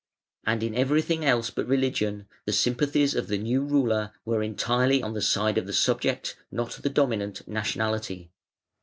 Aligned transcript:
And 0.47 0.63
in 0.63 0.73
everything 0.73 1.23
else 1.23 1.51
but 1.51 1.67
religion 1.67 2.25
the 2.47 2.53
sympathies 2.53 3.13
of 3.13 3.27
the 3.27 3.37
new 3.37 3.61
ruler 3.63 4.11
were 4.25 4.41
entirely 4.41 5.03
on 5.03 5.13
the 5.13 5.21
side 5.21 5.59
of 5.59 5.67
the 5.67 5.73
subject, 5.73 6.35
not 6.51 6.71
the 6.81 6.89
dominant, 6.89 7.47
nationality. 7.47 8.31